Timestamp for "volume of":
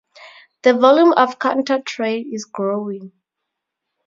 0.73-1.37